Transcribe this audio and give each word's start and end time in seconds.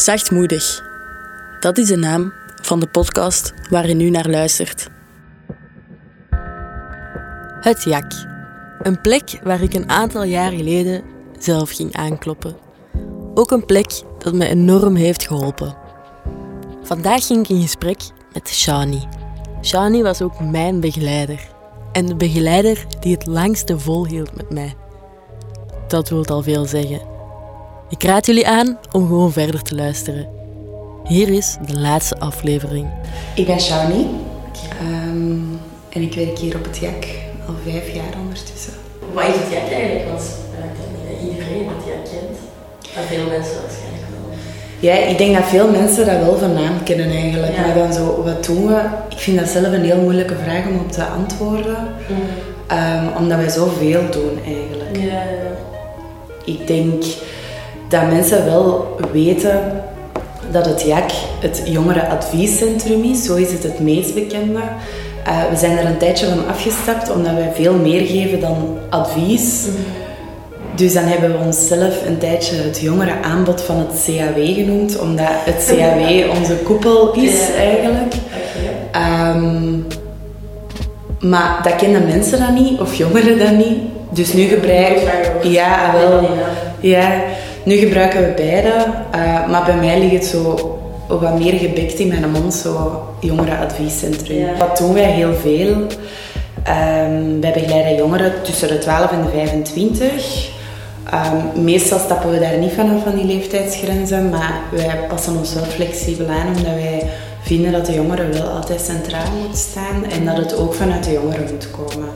Zachtmoedig. 0.00 0.82
Dat 1.60 1.78
is 1.78 1.86
de 1.86 1.96
naam 1.96 2.32
van 2.62 2.80
de 2.80 2.86
podcast 2.86 3.52
waar 3.70 3.88
je 3.88 3.94
nu 3.94 4.10
naar 4.10 4.28
luistert. 4.28 4.88
Het 7.60 7.82
Jak. 7.84 8.12
Een 8.82 9.00
plek 9.00 9.40
waar 9.42 9.62
ik 9.62 9.74
een 9.74 9.88
aantal 9.88 10.22
jaar 10.22 10.50
geleden 10.50 11.02
zelf 11.38 11.70
ging 11.70 11.96
aankloppen. 11.96 12.56
Ook 13.34 13.50
een 13.50 13.64
plek 13.64 14.02
dat 14.18 14.32
me 14.32 14.46
enorm 14.46 14.94
heeft 14.94 15.26
geholpen. 15.26 15.76
Vandaag 16.82 17.26
ging 17.26 17.40
ik 17.40 17.48
in 17.48 17.62
gesprek 17.62 18.00
met 18.32 18.48
Shani. 18.48 19.08
Shani 19.62 20.02
was 20.02 20.22
ook 20.22 20.40
mijn 20.40 20.80
begeleider. 20.80 21.48
En 21.92 22.06
de 22.06 22.16
begeleider 22.16 22.86
die 23.00 23.14
het 23.14 23.26
langste 23.26 23.78
volhield 23.78 24.36
met 24.36 24.50
mij. 24.50 24.74
Dat 25.88 26.08
wil 26.08 26.26
al 26.26 26.42
veel 26.42 26.64
zeggen. 26.64 27.19
Ik 27.90 28.02
raad 28.02 28.26
jullie 28.26 28.46
aan 28.48 28.78
om 28.92 29.06
gewoon 29.06 29.32
verder 29.32 29.62
te 29.62 29.74
luisteren. 29.74 30.28
Hier 31.04 31.28
is 31.28 31.56
de 31.66 31.78
laatste 31.78 32.18
aflevering. 32.18 32.86
Ik 33.34 33.46
ben 33.46 33.60
Shani 33.60 34.06
ehm, 34.80 35.38
en 35.88 36.02
ik 36.02 36.14
werk 36.14 36.38
hier 36.38 36.56
op 36.56 36.64
het 36.64 36.78
JAK 36.78 37.04
al 37.46 37.54
vijf 37.64 37.94
jaar 37.94 38.14
ondertussen. 38.20 38.72
Wat 39.12 39.24
is 39.24 39.34
het 39.34 39.52
JAK 39.52 39.72
eigenlijk? 39.72 40.08
Want 40.08 40.22
ik 40.22 40.60
denk 40.78 40.90
niet 40.96 41.08
dat 41.10 41.30
iedereen 41.30 41.68
het 41.68 41.86
JAK 41.86 42.04
kent. 42.04 42.38
Maar 42.94 43.04
veel 43.04 43.26
mensen 43.26 43.56
waarschijnlijk 43.62 44.06
wel. 44.10 44.36
Ja, 44.80 44.94
ik 44.94 45.18
denk 45.18 45.34
dat 45.34 45.44
veel 45.44 45.70
mensen 45.70 46.06
dat 46.06 46.18
wel 46.18 46.38
van 46.38 46.52
naam 46.52 46.82
kennen 46.82 47.10
eigenlijk. 47.10 47.54
Ja. 47.54 47.60
Maar 47.60 47.74
dan 47.74 47.92
zo, 47.92 48.22
wat 48.22 48.44
doen 48.44 48.66
we? 48.66 48.80
Ik 49.10 49.18
vind 49.18 49.38
dat 49.38 49.48
zelf 49.48 49.72
een 49.72 49.84
heel 49.84 50.00
moeilijke 50.00 50.36
vraag 50.44 50.66
om 50.66 50.78
op 50.78 50.92
te 50.92 51.04
antwoorden. 51.04 51.88
Ehm, 52.66 53.06
omdat 53.18 53.38
wij 53.38 53.48
zoveel 53.48 54.10
doen 54.10 54.38
eigenlijk. 54.46 54.96
Ja, 54.96 55.22
Ik 56.44 56.66
denk 56.66 57.04
dat 57.90 58.06
mensen 58.10 58.44
wel 58.44 58.96
weten 59.12 59.60
dat 60.50 60.66
het 60.66 60.82
JAK 60.82 61.10
het 61.40 61.62
jongerenadviescentrum 61.64 63.02
is. 63.02 63.24
Zo 63.24 63.34
is 63.34 63.52
het 63.52 63.62
het 63.62 63.80
meest 63.80 64.14
bekende. 64.14 64.58
Eh, 65.24 65.38
we 65.50 65.56
zijn 65.56 65.78
er 65.78 65.84
een 65.86 65.96
tijdje 65.98 66.26
van 66.26 66.48
afgestapt 66.48 67.10
omdat 67.12 67.32
wij 67.34 67.52
veel 67.54 67.74
meer 67.74 68.06
geven 68.06 68.40
dan 68.40 68.78
advies. 68.88 69.64
Dus 70.74 70.92
dan 70.92 71.04
hebben 71.04 71.32
we 71.32 71.44
onszelf 71.44 72.06
een 72.06 72.18
tijdje 72.18 72.56
het 72.56 72.80
jongerenaanbod 72.80 73.60
van 73.62 73.76
het 73.76 74.02
CAW 74.06 74.54
genoemd, 74.54 74.98
omdat 74.98 75.26
het 75.30 75.64
CAW 75.76 76.30
onze 76.38 76.54
koepel 76.54 77.12
is 77.12 77.46
Ja. 77.48 77.54
eigenlijk. 77.54 78.14
Ehm, 78.92 79.72
maar 81.30 81.60
dat 81.62 81.76
kennen 81.76 82.06
mensen 82.06 82.38
dan 82.38 82.54
niet, 82.54 82.80
of 82.80 82.94
jongeren 82.94 83.38
dan 83.38 83.56
niet. 83.56 83.78
Dus 84.12 84.32
nu 84.32 84.42
gebruiken 84.42 85.50
Ja, 85.50 85.92
wel. 85.98 86.28
Ja, 86.80 87.22
nu 87.64 87.76
gebruiken 87.76 88.20
we 88.20 88.32
beide. 88.36 88.72
eh, 89.10 89.48
maar 89.48 89.64
bij 89.64 89.76
mij 89.76 89.98
ligt 90.00 90.12
het 90.12 90.24
zo 90.24 90.74
wat 91.08 91.38
meer 91.38 91.52
gebekt 91.52 91.98
in 91.98 92.08
mijn 92.08 92.30
mond, 92.30 92.54
zo 92.54 93.02
jongerenadviescentrum. 93.20 94.38
Ja. 94.38 94.56
Wat 94.58 94.76
doen 94.76 94.92
wij 94.94 95.10
heel 95.10 95.34
veel? 95.34 95.76
Ehm, 96.62 97.40
wij 97.40 97.52
begeleiden 97.52 97.96
jongeren 97.96 98.32
tussen 98.42 98.68
de 98.68 98.78
12 98.78 99.10
en 99.12 99.22
de 99.22 99.28
25. 99.28 100.48
Ehm, 101.10 101.64
meestal 101.64 101.98
stappen 101.98 102.30
we 102.30 102.38
daar 102.38 102.58
niet 102.58 102.72
vanaf 102.72 103.02
van 103.02 103.14
die 103.16 103.24
leeftijdsgrenzen, 103.24 104.28
maar 104.30 104.60
wij 104.70 104.98
passen 105.08 105.36
ons 105.36 105.54
wel 105.54 105.64
flexibel 105.64 106.26
aan 106.28 106.46
omdat 106.46 106.74
wij 106.74 107.02
vinden 107.42 107.72
dat 107.72 107.86
de 107.86 107.94
jongeren 107.94 108.32
wel 108.32 108.48
altijd 108.48 108.80
centraal 108.80 109.30
moet 109.46 109.56
staan 109.56 110.04
en 110.10 110.24
dat 110.24 110.36
het 110.36 110.56
ook 110.56 110.74
vanuit 110.74 111.04
de 111.04 111.12
jongeren 111.12 111.46
moet 111.52 111.68
komen. 111.70 112.08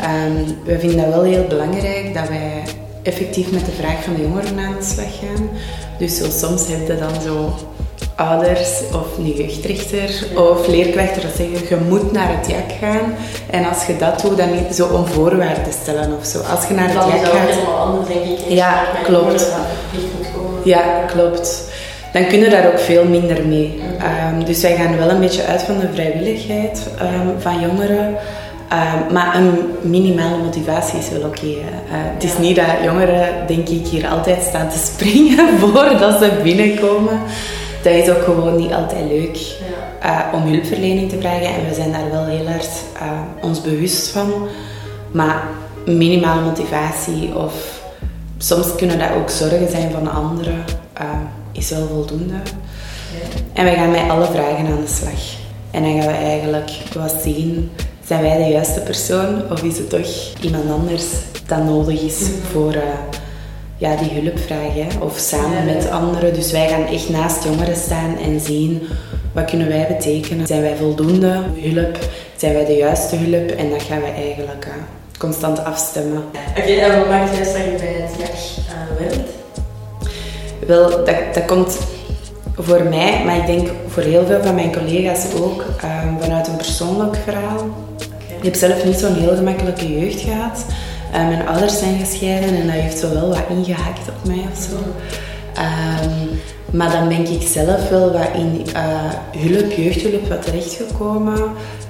Ehm, 0.00 0.54
we 0.64 0.78
vinden 0.78 0.96
dat 1.04 1.14
wel 1.14 1.22
heel 1.22 1.44
belangrijk 1.48 2.14
dat 2.14 2.28
wij 2.28 2.62
effectief 3.02 3.50
met 3.50 3.64
de 3.64 3.72
vraag 3.72 4.02
van 4.02 4.14
de 4.14 4.22
jongeren 4.22 4.58
aan 4.58 4.76
de 4.78 4.84
slag 4.84 5.18
gaan. 5.20 5.48
Dus 5.98 6.16
zo, 6.16 6.24
soms 6.30 6.66
heb 6.66 6.86
je 6.86 6.98
dan 6.98 7.22
zo 7.22 7.54
ouders 8.14 8.70
of 8.94 9.18
een 9.18 9.32
jeugdrechter 9.32 10.26
of 10.36 10.66
leerkrachten 10.66 11.22
dat 11.22 11.30
zeggen 11.36 11.68
je 11.68 11.84
moet 11.88 12.12
naar 12.12 12.28
het 12.28 12.46
JAK 12.46 12.72
gaan. 12.80 13.14
En 13.50 13.68
als 13.68 13.86
je 13.86 13.96
dat 13.96 14.20
doet, 14.20 14.36
dan 14.36 14.52
niet 14.52 14.74
zo 14.74 14.96
een 14.96 15.06
voorwaarde 15.06 15.70
stellen 15.82 16.16
of 16.18 16.26
zo. 16.26 16.38
Als 16.38 16.66
je 16.66 16.74
naar 16.74 16.88
het 16.88 16.94
JAK 16.94 17.24
gaat... 17.24 17.48
helemaal 17.48 17.78
anders, 17.78 18.08
denk 18.08 18.38
ik. 18.38 18.48
Ja, 18.48 18.84
klopt. 19.02 19.52
Ja, 20.64 21.04
klopt. 21.06 21.70
Dan 22.12 22.26
kunnen 22.26 22.50
daar 22.50 22.66
ook 22.66 22.78
veel 22.78 23.04
minder 23.04 23.46
mee. 23.46 23.80
Ehm, 23.98 24.44
dus 24.44 24.62
wij 24.62 24.76
gaan 24.76 24.98
wel 24.98 25.10
een 25.10 25.20
beetje 25.20 25.44
uit 25.44 25.62
van 25.62 25.78
de 25.78 25.88
vrijwilligheid 25.92 26.86
ehm, 26.98 27.28
van 27.38 27.60
jongeren. 27.60 28.16
Ehm, 28.72 29.12
maar 29.12 29.36
een 29.36 29.50
minimale 29.80 30.36
motivatie 30.36 30.98
is 30.98 31.08
wel 31.10 31.28
oké. 31.28 31.46
Eh, 31.46 31.54
het 31.90 32.24
is 32.24 32.38
niet 32.38 32.56
dat 32.56 32.66
jongeren, 32.84 33.46
denk 33.46 33.68
ik, 33.68 33.86
hier 33.86 34.08
altijd 34.08 34.42
staan 34.42 34.68
te 34.68 34.78
springen 34.78 35.48
voordat 35.60 36.18
ze 36.18 36.40
binnenkomen. 36.42 37.20
Dat 37.82 37.92
is 37.92 38.10
ook 38.10 38.22
gewoon 38.22 38.56
niet 38.56 38.72
altijd 38.72 39.04
leuk 39.08 39.56
eh, 40.00 40.18
om 40.32 40.42
hulpverlening 40.42 41.10
te 41.10 41.20
vragen. 41.20 41.46
En 41.46 41.68
we 41.68 41.74
zijn 41.74 41.92
daar 41.92 42.10
wel 42.10 42.24
heel 42.24 42.46
hard 42.46 42.70
eh, 42.94 43.46
ons 43.48 43.60
bewust 43.60 44.08
van. 44.08 44.32
Maar 45.10 45.42
minimale 45.86 46.40
motivatie 46.40 47.36
of 47.36 47.82
soms 48.38 48.74
kunnen 48.74 48.98
dat 48.98 49.12
ook 49.16 49.30
zorgen 49.30 49.70
zijn 49.70 49.90
van 49.90 50.12
anderen, 50.12 50.64
is 51.52 51.70
wel 51.70 51.86
voldoende. 51.86 52.34
En 53.52 53.64
wij 53.64 53.74
gaan 53.74 53.90
met 53.90 54.10
alle 54.10 54.26
vragen 54.26 54.66
aan 54.66 54.80
de 54.84 54.92
slag. 54.92 55.40
En 55.70 55.82
dan 55.82 56.02
gaan 56.02 56.12
we 56.12 56.18
eigenlijk 56.18 56.70
wat 56.94 57.14
zien, 57.22 57.70
zijn 58.06 58.22
wij 58.22 58.36
de 58.36 58.50
juiste 58.50 58.80
persoon 58.80 59.42
of 59.50 59.62
is 59.62 59.78
het 59.78 59.90
toch 59.90 60.06
iemand 60.40 60.70
anders 60.70 61.04
dat 61.46 61.64
nodig 61.64 62.00
is 62.00 62.28
voor 62.50 62.72
eh, 62.72 62.82
ja, 63.76 63.96
die 63.96 64.20
hulpvraag. 64.20 65.00
Of 65.00 65.18
samen 65.18 65.64
met 65.64 65.90
anderen. 65.90 66.34
Dus 66.34 66.52
wij 66.52 66.68
gaan 66.68 66.86
echt 66.86 67.08
naast 67.08 67.44
jongeren 67.44 67.76
staan 67.76 68.18
en 68.18 68.40
zien 68.40 68.82
wat 69.32 69.44
kunnen 69.44 69.68
wij 69.68 69.86
betekenen. 69.88 70.46
Zijn 70.46 70.62
wij 70.62 70.76
voldoende 70.76 71.42
hulp? 71.54 71.98
Zijn 72.36 72.54
wij 72.54 72.64
de 72.64 72.76
juiste 72.76 73.16
hulp? 73.16 73.50
En 73.50 73.70
dat 73.70 73.82
gaan 73.82 74.00
we 74.00 74.06
eigenlijk 74.06 74.64
eh, 74.64 74.72
constant 75.18 75.64
afstemmen. 75.64 76.22
Oké, 76.58 76.72
en 76.72 76.98
wat 76.98 77.08
maakt 77.08 77.36
jij 77.36 77.44
straks 77.44 77.80
bij 77.80 78.06
het 78.06 78.10
JAK 78.18 78.30
uh, 78.30 78.98
werkt? 78.98 79.30
Wel, 80.66 80.90
dat, 80.90 81.34
dat 81.34 81.44
komt 81.44 81.78
voor 82.56 82.82
mij, 82.82 83.22
maar 83.24 83.36
ik 83.36 83.46
denk 83.46 83.68
voor 83.88 84.02
heel 84.02 84.26
veel 84.26 84.42
van 84.42 84.54
mijn 84.54 84.72
collega's 84.72 85.24
ook, 85.40 85.64
vanuit 86.20 86.48
een 86.48 86.56
persoonlijk 86.56 87.16
verhaal. 87.24 87.66
Ik 88.42 88.48
heb 88.48 88.56
zelf 88.56 88.84
niet 88.84 88.98
zo'n 88.98 89.14
heel 89.14 89.36
gemakkelijke 89.36 89.98
jeugd 89.98 90.20
gehad. 90.20 90.64
Eh, 91.12 91.28
mijn 91.28 91.48
ouders 91.48 91.78
zijn 91.78 91.98
gescheiden 91.98 92.56
en 92.56 92.66
dat 92.66 92.74
heeft 92.74 92.98
zo 92.98 93.12
wel 93.14 93.28
wat 93.28 93.42
ingehakt 93.48 94.08
op 94.08 94.26
mij 94.26 94.44
of 94.52 94.58
zo. 94.62 94.76
Ehm, 95.54 96.26
maar 96.70 96.90
dan 96.90 97.08
ben 97.08 97.32
ik 97.32 97.48
zelf 97.48 97.88
wel 97.88 98.12
wat 98.12 98.28
in 98.34 98.66
eh, 98.74 98.82
hulp, 99.36 99.72
jeugdhulp 99.72 100.28
wat 100.28 100.42
terechtgekomen. 100.42 101.38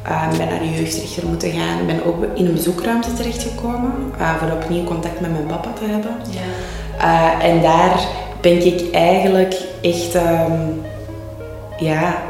Uh, 0.09 0.29
ben 0.39 0.49
naar 0.49 0.59
de 0.59 0.75
jeugdrechter 0.77 1.27
moeten 1.27 1.51
gaan. 1.51 1.87
Ben 1.87 2.05
ook 2.05 2.25
in 2.35 2.47
een 2.47 2.55
bezoekruimte 2.55 3.13
terechtgekomen. 3.13 3.93
eh 4.19 4.37
voor 4.37 4.51
opnieuw 4.51 4.85
contact 4.85 5.21
met 5.21 5.33
mijn 5.33 5.47
papa 5.47 5.73
te 5.73 5.91
hebben. 5.91 6.17
Ja. 6.31 7.39
Uh, 7.39 7.45
en 7.45 7.63
daar 7.63 8.07
ben 8.41 8.67
ik 8.67 8.91
eigenlijk 8.93 9.55
echt 9.83 10.15
ehm, 10.15 10.53
ja, 11.79 12.23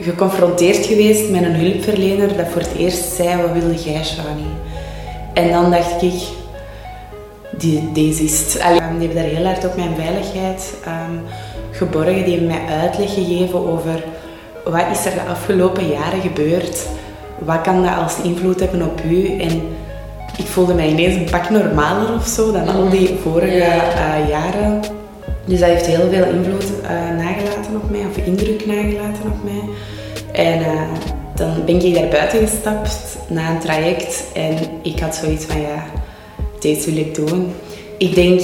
geconfronteerd 0.00 0.86
geweest 0.86 1.30
met 1.30 1.42
een 1.42 1.54
hulpverlener 1.54 2.36
dat 2.36 2.46
voor 2.48 2.60
het 2.60 2.74
eerst 2.78 3.12
zei, 3.12 3.42
wat 3.42 3.52
wilde 3.52 3.82
jij, 3.82 4.04
Shani? 4.04 4.46
En 5.34 5.50
dan 5.50 5.70
dacht 5.70 6.02
ik, 6.02 6.12
die, 7.58 7.92
deze 7.92 8.22
is 8.24 8.38
het. 8.40 8.60
Allee, 8.62 8.80
die 8.98 9.06
hebben 9.08 9.14
daar 9.22 9.32
heel 9.34 9.44
hard 9.46 9.64
op 9.66 9.76
mijn 9.76 9.94
veiligheid 9.96 10.74
ehm, 10.84 11.16
geborgen. 11.70 12.24
Die 12.24 12.38
hebben 12.38 12.46
mij 12.46 12.76
uitleg 12.80 13.14
gegeven 13.14 13.66
over 13.68 14.04
wat 14.64 14.84
is 14.92 15.04
er 15.06 15.12
de 15.14 15.30
afgelopen 15.30 15.88
jaren 15.88 16.20
gebeurd. 16.20 16.86
Wat 17.38 17.60
kan 17.60 17.82
dat 17.82 17.96
als 18.02 18.16
invloed 18.22 18.60
hebben 18.60 18.82
op 18.82 19.00
u? 19.10 19.38
En 19.40 19.62
ik 20.36 20.46
voelde 20.46 20.74
mij 20.74 20.88
ineens 20.88 21.14
een 21.14 21.30
pak 21.30 21.50
normaler 21.50 22.14
of 22.14 22.26
zo 22.26 22.52
dan 22.52 22.68
al 22.68 22.88
die 22.88 23.18
vorige 23.22 23.56
Ja. 23.56 23.92
eh, 23.92 24.28
jaren. 24.28 24.80
Dus 25.48 25.60
dat 25.60 25.68
heeft 25.68 25.86
heel 25.86 26.08
veel 26.10 26.24
invloed 26.24 26.64
eh, 26.82 26.90
nagelaten 27.16 27.76
op 27.82 27.90
mij, 27.90 28.00
of 28.10 28.16
indruk 28.26 28.66
nagelaten 28.66 29.22
op 29.24 29.44
mij. 29.44 29.62
En 30.32 30.60
eh, 30.60 30.82
dan 31.34 31.64
ben 31.66 31.84
ik 31.84 31.94
daar 31.94 32.08
buiten 32.08 32.48
gestapt 32.48 33.18
na 33.28 33.50
een 33.50 33.58
traject 33.58 34.24
en 34.34 34.56
ik 34.82 34.98
had 34.98 35.14
zoiets 35.14 35.44
van 35.44 35.60
ja, 35.60 35.84
deze 36.60 36.90
wil 36.90 37.00
ik 37.00 37.14
doen. 37.14 37.52
Ik 37.98 38.14
denk 38.14 38.40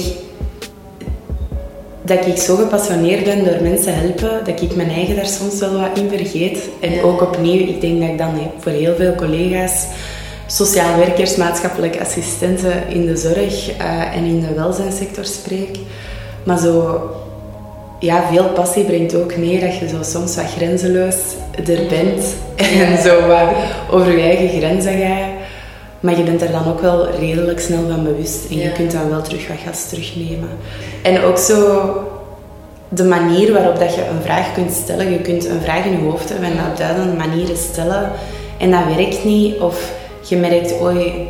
dat 2.01 2.25
ik 2.25 2.37
zo 2.37 2.55
gepassioneerd 2.55 3.23
ben 3.23 3.43
door 3.43 3.61
mensen 3.61 3.95
helpen, 3.95 4.45
dat 4.45 4.61
ik 4.61 4.75
mijn 4.75 4.89
eigen 4.89 5.15
daar 5.15 5.25
soms 5.25 5.59
wel 5.59 5.79
wat 5.79 5.97
in 5.99 6.09
vergeet. 6.09 6.69
En 6.79 6.91
Ja. 6.91 7.01
ook 7.01 7.21
opnieuw, 7.21 7.67
ik 7.67 7.81
denk 7.81 7.99
dat 7.99 8.09
ik 8.09 8.17
dan 8.17 8.51
voor 8.59 8.71
heel 8.71 8.95
veel 8.95 9.15
collega's, 9.15 9.85
sociaal 10.47 10.97
werkers, 10.97 11.35
maatschappelijke 11.35 11.99
assistenten 11.99 12.87
in 12.89 13.05
de 13.05 13.17
zorg 13.17 13.77
eh, 13.77 14.15
en 14.15 14.23
in 14.23 14.39
de 14.39 14.53
welzijnssector 14.53 15.25
spreek. 15.25 15.77
Maar 16.45 16.57
zo, 16.57 16.99
ja, 17.99 18.23
veel 18.31 18.49
passie 18.49 18.83
brengt 18.83 19.15
ook 19.15 19.35
mee 19.35 19.59
dat 19.59 19.77
je 19.77 19.87
zo 19.87 19.97
soms 20.01 20.35
wat 20.35 20.51
grenzeloos 20.55 21.15
er 21.65 21.87
bent 21.89 22.35
en 22.55 22.97
zo 23.03 23.27
wat 23.27 23.49
over 23.91 24.17
je 24.17 24.21
eigen 24.23 24.49
grenzen 24.57 24.97
gaat. 24.97 25.29
Maar 25.99 26.17
je 26.17 26.23
bent 26.23 26.41
er 26.41 26.51
dan 26.51 26.67
ook 26.67 26.79
wel 26.81 27.09
redelijk 27.09 27.59
snel 27.59 27.89
van 27.89 28.03
bewust 28.03 28.45
en 28.49 28.57
Ja. 28.57 28.63
je 28.63 28.71
kunt 28.71 28.91
dan 28.91 29.09
wel 29.09 29.21
terug 29.21 29.47
wat 29.47 29.57
gas 29.65 29.89
terugnemen. 29.89 30.49
En 31.03 31.21
ook 31.23 31.37
zo 31.37 31.89
de 32.89 33.03
manier 33.03 33.53
waarop 33.53 33.79
dat 33.79 33.95
je 33.95 34.01
een 34.01 34.21
vraag 34.23 34.53
kunt 34.53 34.71
stellen. 34.71 35.11
Je 35.11 35.19
kunt 35.21 35.45
een 35.45 35.61
vraag 35.61 35.85
in 35.85 35.91
je 35.91 36.09
hoofd 36.09 36.29
hebben 36.29 36.49
en 36.49 36.55
dat 36.57 36.65
op 36.71 36.77
duidende 36.77 37.15
manieren 37.15 37.57
stellen. 37.57 38.11
En 38.57 38.71
dat 38.71 38.95
werkt 38.95 39.23
niet. 39.23 39.59
Of 39.59 39.91
je 40.21 40.37
merkt, 40.37 40.81
oei, 40.81 41.27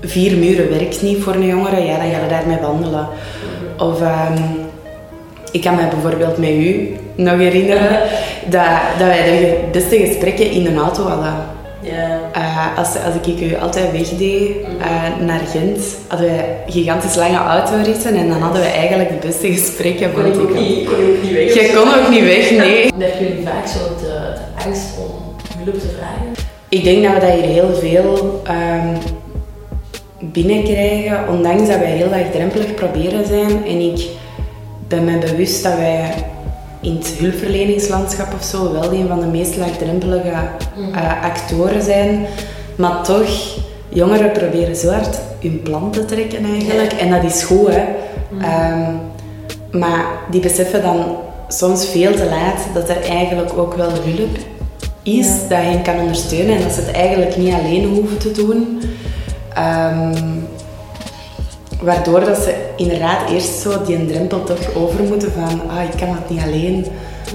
vier 0.00 0.36
muren 0.36 0.70
werkt 0.70 1.02
niet 1.02 1.22
voor 1.22 1.34
een 1.34 1.46
jongere. 1.46 1.80
Ja, 1.80 1.96
dan 1.98 2.10
ga 2.10 2.22
je 2.22 2.28
daarmee 2.28 2.58
wandelen. 2.60 3.08
Of 3.78 4.00
ehm, 4.00 4.42
ik 5.52 5.60
kan 5.60 5.74
me 5.74 5.88
bijvoorbeeld 5.88 6.38
met 6.38 6.50
u 6.50 6.96
nog 7.14 7.38
herinneren 7.38 8.00
dat, 8.54 8.68
dat 8.98 9.06
wij 9.06 9.24
de 9.24 9.58
beste 9.72 9.96
gesprekken 9.96 10.50
in 10.50 10.66
een 10.66 10.78
auto 10.78 11.02
hadden. 11.02 11.34
Ja. 11.80 12.20
Uh, 12.36 12.78
als, 12.78 12.88
als 12.88 13.14
ik 13.28 13.40
u 13.40 13.56
altijd 13.56 13.92
wegdeed 13.92 14.50
uh, 14.78 15.26
naar 15.26 15.40
Gent, 15.50 15.80
hadden 16.08 16.26
wij 16.26 16.56
gigantisch 16.66 17.14
lange 17.14 17.36
autoritten 17.36 18.14
en 18.14 18.28
dan 18.28 18.40
hadden 18.40 18.62
we 18.62 18.68
eigenlijk 18.68 19.08
de 19.08 19.26
beste 19.26 19.52
gesprekken. 19.52 20.12
Kon 20.12 20.26
ik 20.26 20.40
ook 20.40 20.54
niet, 20.54 20.86
kon 20.86 20.94
ook 20.94 21.22
niet 21.22 21.32
weg. 21.32 21.54
Jij 21.54 21.74
kon 21.74 21.94
ook 21.94 22.08
niet 22.08 22.24
weg, 22.24 22.50
nee. 22.50 22.92
Merken 22.96 23.26
jullie 23.26 23.44
vaak 23.44 23.66
zo 23.66 23.78
de, 23.78 24.06
de 24.06 24.64
angst 24.64 24.86
om 24.98 25.36
hulp 25.64 25.80
te 25.80 25.88
vragen? 25.96 26.32
Ik 26.68 26.84
denk 26.84 27.02
dat 27.02 27.12
we 27.12 27.20
dat 27.20 27.30
hier 27.30 27.48
heel 27.48 27.74
veel 27.74 28.42
um, 28.48 28.98
binnenkrijgen, 30.18 31.28
ondanks 31.28 31.68
dat 31.68 31.78
wij 31.78 31.90
heel 31.90 32.08
laagdrempelig 32.08 32.74
proberen 32.74 33.26
zijn. 33.26 33.66
En 33.66 33.80
ik 33.80 34.06
ben 34.88 35.04
me 35.04 35.18
bewust 35.18 35.62
dat 35.62 35.76
wij 35.76 36.14
in 36.80 36.96
het 36.96 37.06
hulpverleningslandschap 37.06 38.34
of 38.34 38.44
zo 38.44 38.72
wel 38.72 38.92
een 38.92 39.08
van 39.08 39.20
de 39.20 39.26
meest 39.26 39.56
laagdrempelige 39.56 40.28
uh, 40.28 41.22
actoren 41.22 41.82
zijn. 41.82 42.26
Maar 42.76 43.02
toch, 43.02 43.58
jongeren 43.88 44.32
proberen 44.32 44.76
zo 44.76 44.90
hard 44.90 45.18
hun 45.40 45.60
plan 45.62 45.90
te 45.90 46.04
trekken 46.04 46.44
eigenlijk. 46.44 46.92
En 46.92 47.10
dat 47.10 47.24
is 47.24 47.42
goed, 47.42 47.68
hè. 47.70 47.82
Um, 48.30 49.00
maar 49.80 50.04
die 50.30 50.40
beseffen 50.40 50.82
dan 50.82 51.16
soms 51.48 51.86
veel 51.86 52.12
te 52.14 52.28
laat 52.28 52.66
dat 52.74 52.88
er 52.88 53.02
eigenlijk 53.02 53.58
ook 53.58 53.74
wel 53.74 53.90
hulp 53.90 54.38
is 55.02 55.26
ja. 55.26 55.48
dat 55.48 55.58
hen 55.58 55.82
kan 55.82 55.98
ondersteunen 55.98 56.56
en 56.56 56.62
dat 56.62 56.72
ze 56.72 56.80
het 56.80 56.90
eigenlijk 56.90 57.36
niet 57.36 57.52
alleen 57.52 57.84
hoeven 57.94 58.18
te 58.18 58.32
doen. 58.32 58.80
Um, 59.58 60.46
waardoor 61.80 62.24
dat 62.24 62.38
ze 62.38 62.54
inderdaad 62.76 63.30
eerst 63.30 63.60
zo 63.60 63.84
die 63.84 64.06
drempel 64.06 64.44
toch 64.44 64.74
over 64.74 65.02
moeten 65.02 65.32
van 65.32 65.70
ah, 65.70 65.82
ik 65.82 65.96
kan 65.96 66.08
het 66.08 66.30
niet 66.30 66.42
alleen. 66.42 66.86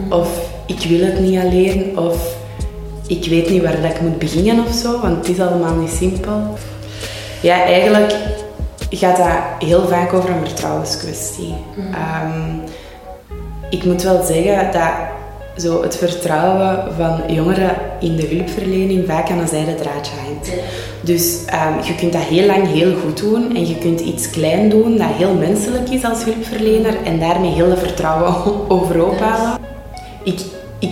Of 0.09 0.50
ik 0.65 0.79
wil 0.79 1.06
het 1.06 1.19
niet 1.19 1.39
alleen. 1.39 1.97
Of 1.97 2.35
ik 3.07 3.25
weet 3.25 3.50
niet 3.50 3.63
waar 3.63 3.81
dat 3.81 3.91
ik 3.91 4.01
moet 4.01 4.19
beginnen 4.19 4.65
of 4.65 4.73
zo, 4.73 5.00
want 5.00 5.18
het 5.18 5.38
is 5.38 5.39
allemaal 5.44 5.75
niet 5.75 5.91
simpel. 5.91 6.57
Ja, 7.41 7.63
eigenlijk 7.63 8.13
gaat 8.89 9.17
dat 9.17 9.67
heel 9.69 9.88
vaak 9.88 10.13
over 10.13 10.29
een 10.29 10.45
vertrouwenskwestie. 10.45 11.56
Mm. 11.75 11.85
Um, 11.85 12.62
ik 13.69 13.83
moet 13.83 14.03
wel 14.03 14.24
zeggen 14.24 14.71
dat 14.71 14.91
zo 15.57 15.81
het 15.81 15.98
vertrouwen 15.98 16.95
van 16.98 17.33
jongeren 17.36 17.75
in 18.00 18.15
de 18.15 18.27
hulpverlening 18.27 19.06
vaak 19.07 19.30
aan 19.30 19.39
een 19.39 19.48
zijde 19.48 19.75
draadje 19.75 20.13
hangt. 20.25 20.50
Dus 21.01 21.38
um, 21.53 21.83
je 21.83 21.95
kunt 21.95 22.13
dat 22.13 22.21
heel 22.21 22.45
lang 22.45 22.68
heel 22.68 22.95
goed 22.95 23.18
doen 23.18 23.56
en 23.56 23.68
je 23.68 23.77
kunt 23.77 24.00
iets 24.00 24.30
klein 24.30 24.69
doen 24.69 24.98
dat 24.98 25.07
heel 25.12 25.33
menselijk 25.33 25.89
is 25.89 26.03
als 26.03 26.24
hulpverlener 26.24 26.95
en 27.03 27.19
daarmee 27.19 27.51
heel 27.51 27.69
de 27.69 27.77
vertrouwen 27.77 28.33
overhoop 28.77 29.19
halen. 29.19 29.59
Ik, 30.24 30.39
ik 30.80 30.92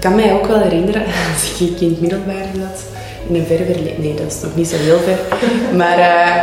kan 0.00 0.14
mij 0.14 0.32
ook 0.32 0.46
wel 0.46 0.60
herinneren, 0.60 1.02
als 1.34 1.60
ik 1.60 1.80
in 1.80 1.88
het 1.88 2.00
middelbaar 2.00 2.46
zat, 2.58 2.84
in 3.28 3.34
een 3.34 3.46
ver 3.46 3.56
verleden, 3.56 4.00
nee 4.00 4.14
dat 4.14 4.26
is 4.26 4.40
nog 4.42 4.56
niet 4.56 4.68
zo 4.68 4.76
heel 4.76 4.98
ver, 4.98 5.18
maar 5.80 5.98
uh, 5.98 6.42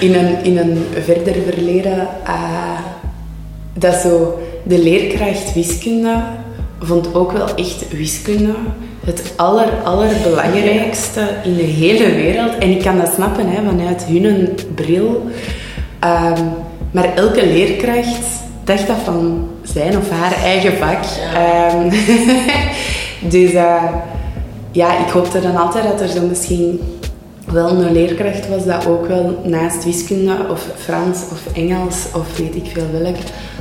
in, 0.00 0.14
een, 0.14 0.44
in 0.44 0.58
een 0.58 0.86
verder 1.04 1.34
verleden, 1.52 2.08
uh, 2.26 2.78
dat 3.72 3.94
zo 3.94 4.38
de 4.62 4.78
leerkracht 4.78 5.54
wiskunde 5.54 6.22
vond 6.84 7.14
ook 7.14 7.32
wel 7.32 7.54
echt 7.54 7.88
wiskunde 7.92 8.54
het 9.04 9.32
aller, 9.36 9.68
allerbelangrijkste 9.84 11.20
in 11.44 11.56
de 11.56 11.62
hele 11.62 12.14
wereld. 12.14 12.58
En 12.58 12.70
ik 12.70 12.82
kan 12.82 12.98
dat 12.98 13.12
snappen 13.14 13.46
hè, 13.48 13.62
vanuit 13.64 14.04
hun 14.04 14.48
bril. 14.74 15.26
Um, 16.04 16.48
maar 16.90 17.14
elke 17.14 17.46
leerkracht 17.46 18.26
dacht 18.64 18.86
dat 18.86 18.96
van 19.04 19.48
zijn 19.62 19.96
of 19.96 20.10
haar 20.10 20.32
eigen 20.32 20.76
vak. 20.76 21.04
Ja. 21.34 21.72
Um, 21.74 21.90
dus 23.34 23.52
uh, 23.52 23.82
ja, 24.70 24.98
ik 25.06 25.12
hoopte 25.12 25.40
dan 25.40 25.56
altijd 25.56 25.84
dat 25.84 26.00
er 26.00 26.08
zo 26.08 26.26
misschien 26.26 26.80
wel 27.52 27.68
een 27.70 27.92
leerkracht 27.92 28.48
was 28.48 28.64
dat 28.64 28.86
ook 28.86 29.06
wel 29.06 29.40
naast 29.44 29.84
wiskunde 29.84 30.36
of 30.50 30.66
Frans 30.76 31.18
of 31.32 31.54
Engels 31.54 31.96
of 32.14 32.38
weet 32.38 32.54
ik 32.54 32.70
veel 32.72 33.00
welk 33.02 33.16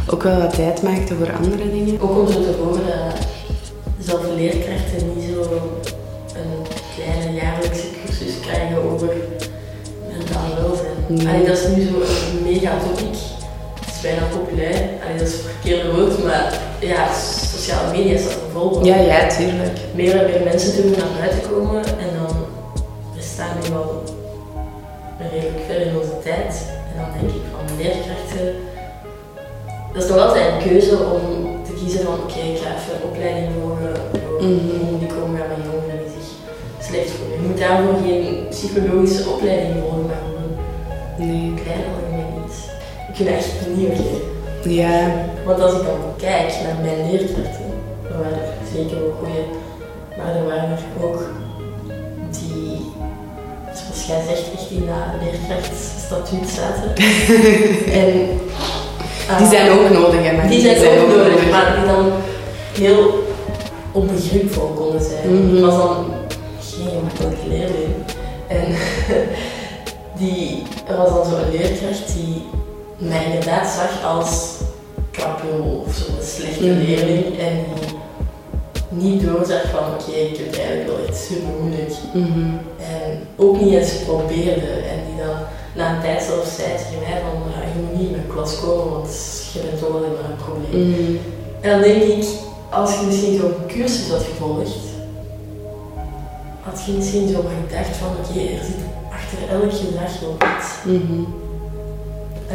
ook 0.09 0.23
wel 0.23 0.39
wat 0.39 0.55
tijd 0.55 0.81
maakte 0.81 1.15
voor 1.15 1.31
andere 1.33 1.71
dingen. 1.71 2.01
Ook 2.01 2.17
om 2.17 2.27
zo 2.27 2.41
te 2.41 2.55
horen 2.63 2.85
dat 2.85 3.27
zelfs 3.99 4.25
leerkrachten 4.35 5.13
niet 5.15 5.29
zo 5.29 5.41
een 6.35 6.65
kleine 6.95 7.39
jaarlijkse 7.41 7.87
cursus 8.05 8.39
krijgen 8.39 8.91
over 8.91 9.09
mentaal 10.11 10.55
welzijn. 10.61 10.97
Nee. 11.07 11.45
Dat 11.45 11.57
is 11.57 11.67
nu 11.67 11.87
zo 11.87 11.95
een 11.95 12.43
mega 12.43 12.77
topic. 12.77 13.17
Het 13.79 13.95
is 13.95 14.01
bijna 14.01 14.21
populair. 14.37 14.89
Allee, 15.03 15.17
dat 15.17 15.27
is 15.27 15.33
het 15.33 15.41
verkeerde 15.41 15.95
woord, 15.95 16.23
maar 16.23 16.59
ja, 16.79 17.13
sociale 17.13 17.97
media 17.97 18.17
staat 18.17 18.31
er 18.31 18.51
vol 18.53 18.73
van. 18.73 18.83
Ja, 18.83 18.95
ja, 18.95 19.27
tuurlijk. 19.27 19.77
Meer 19.95 20.15
en 20.15 20.31
meer 20.31 20.43
mensen 20.43 20.81
doen 20.81 20.91
naar 20.91 21.19
buiten 21.19 21.49
komen 21.51 21.85
en 21.85 22.09
dan 22.17 22.35
we 23.15 23.21
staan 23.21 23.55
nu 23.61 23.75
al 23.75 24.03
redelijk 25.31 25.63
ver 25.67 25.81
in 25.81 25.97
onze 25.97 26.19
tijd. 26.23 26.53
En 26.89 26.95
dan 26.99 27.09
denk 27.19 27.29
ik 27.35 27.41
van 27.51 27.77
leerkrachten, 27.77 28.55
dat 29.93 30.03
is 30.03 30.09
nog 30.09 30.19
altijd 30.19 30.47
een 30.53 30.69
keuze 30.69 30.97
om 30.97 31.21
te 31.65 31.73
kiezen 31.73 32.05
van 32.05 32.13
oké, 32.13 32.23
okay, 32.23 32.51
ik 32.51 32.57
ga 32.57 32.69
even 32.75 32.95
een 32.95 33.09
opleiding 33.09 33.51
volgen 33.59 33.93
mm-hmm. 34.39 34.99
die 34.99 35.07
komen 35.07 35.31
met 35.31 35.65
jongeren 35.69 35.99
die 36.03 36.13
zich 36.17 36.29
slecht 36.87 37.09
voelen. 37.09 37.41
Je 37.41 37.47
moet 37.47 37.57
daarvoor 37.57 37.97
geen 38.05 38.45
psychologische 38.49 39.29
opleiding 39.29 39.73
volgen, 39.79 40.05
maar 40.05 40.21
gewoon 40.25 40.51
nee. 41.17 41.53
klein 41.63 41.83
algemeen 41.89 42.31
iets. 42.43 42.57
Ik 43.09 43.15
vind 43.15 43.29
dat 43.29 43.37
echt 43.37 43.67
niet 43.75 43.89
oké. 43.89 44.31
Ja. 44.69 45.25
Want 45.45 45.61
als 45.61 45.73
ik 45.73 45.85
dan 45.85 46.01
kijk 46.17 46.53
naar 46.63 46.77
mijn 46.81 47.11
leerkrachten, 47.11 47.69
er 48.11 48.17
waren 48.21 48.41
er 48.41 48.67
zeker 48.75 48.99
wel 48.99 49.15
goede, 49.19 49.43
maar 50.17 50.35
er 50.35 50.45
waren 50.45 50.69
er 50.71 51.05
ook 51.05 51.21
die, 52.29 52.91
zoals 53.77 54.05
jij 54.07 54.21
zegt, 54.27 54.53
echt 54.53 54.69
in 54.71 54.85
dat 54.85 55.21
leerkrachtstatuut 55.21 56.49
zaten. 56.49 56.89
en 58.01 58.39
die 59.37 59.47
zijn 59.47 59.71
ook 59.71 59.89
nodig, 59.89 60.19
hè? 60.23 60.47
Die 60.47 60.61
zijn, 60.61 60.77
zijn 60.77 60.99
ook, 60.99 61.09
ook 61.09 61.15
nodig, 61.15 61.49
maar 61.51 61.75
die 61.75 61.85
dan 61.85 62.11
heel 62.73 63.23
onbegripvol 63.91 64.67
konden 64.67 65.01
zijn. 65.01 65.29
Mm 65.29 65.47
-hmm. 65.47 65.57
Ik 65.57 65.63
was 65.63 65.77
dan 65.77 66.05
geen 66.59 66.89
gemakkelijke 66.89 67.47
leerling. 67.47 67.93
En 68.47 68.65
die, 70.19 70.63
er 70.87 70.97
was 70.97 71.09
dan 71.09 71.25
zo'n 71.25 71.51
leerkracht 71.51 72.13
die 72.15 72.41
mij 72.97 73.25
inderdaad 73.25 73.67
zag 73.67 74.13
als 74.13 74.57
krapul 75.11 75.83
of 75.87 75.95
zo'n 75.95 76.15
slechte 76.21 76.63
mm 76.63 76.69
-hmm. 76.69 76.85
leerling. 76.85 77.39
En 77.39 77.65
die 77.75 78.01
niet 78.89 79.23
doorzag 79.25 79.61
van 79.71 79.79
oké, 79.79 80.09
okay, 80.09 80.21
ik 80.21 80.37
heb 80.37 80.45
het 80.45 80.57
eigenlijk 80.57 80.87
wel 80.89 81.07
echt 81.07 81.17
super 81.17 81.49
moeilijk. 81.61 81.93
Mm 82.13 82.31
-hmm. 82.33 82.59
En 82.77 83.27
ook 83.35 83.61
niet 83.61 83.73
eens 83.73 83.93
probeerde. 84.05 84.71
En 84.91 84.99
die 85.07 85.25
dan 85.25 85.37
na 85.75 85.95
een 85.95 86.01
tijd 86.01 86.21
zelfs 86.21 86.55
zei 86.55 86.67
tegen 86.77 86.99
mij 87.03 87.21
van 87.21 87.51
je 87.73 87.81
moet 87.81 87.99
niet 87.99 88.09
in 88.09 88.15
mijn 88.15 88.33
klas 88.33 88.59
komen, 88.59 88.91
want 88.93 89.09
je 89.53 89.59
bent 89.59 89.79
toch 89.79 89.95
alleen 89.95 90.15
maar 90.17 90.29
een 90.29 90.43
probleem. 90.45 90.87
Mm. 90.87 91.19
En 91.61 91.69
dan 91.69 91.81
denk 91.81 92.03
ik, 92.03 92.25
als 92.69 92.99
je 92.99 93.05
misschien 93.05 93.37
zo'n 93.37 93.55
cursus 93.67 94.09
had 94.09 94.23
gevolgd, 94.23 94.77
had 96.61 96.83
je 96.85 96.91
misschien 96.91 97.27
zo 97.27 97.43
gedacht 97.67 97.95
van 97.97 98.07
oké, 98.07 98.29
okay, 98.29 98.53
er 98.57 98.65
zit 98.65 98.81
achter 99.17 99.39
elk 99.51 99.73
gedrag 99.73 100.19
wel 100.19 100.35
iets. 100.57 100.69
Mm 100.83 101.05
-hmm. 101.07 101.27